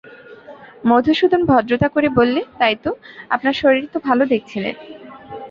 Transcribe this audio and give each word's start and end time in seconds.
মধুসূদন 0.87 1.41
ভদ্রতা 1.45 1.87
করে 1.87 2.07
বললে, 2.09 2.41
তাই 2.59 2.75
তো, 2.75 2.91
আপনার 3.29 3.53
শরীর 3.53 3.85
তো 3.93 3.97
ভালো 3.99 4.23
দেখছি 4.25 4.57
নে। 4.59 4.71